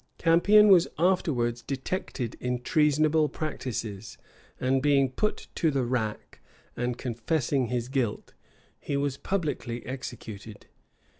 Campion 0.17 0.69
was 0.69 0.87
afterwards 0.97 1.61
detected 1.61 2.35
in 2.39 2.61
treasonable 2.63 3.29
practices; 3.29 4.17
and 4.59 4.81
being 4.81 5.11
put 5.11 5.45
to 5.53 5.69
the 5.69 5.83
rack, 5.85 6.39
and 6.75 6.97
confessing 6.97 7.67
his 7.67 7.87
guilt, 7.87 8.33
he 8.79 8.97
was 8.97 9.17
publicly 9.17 9.85
executed. 9.85 10.65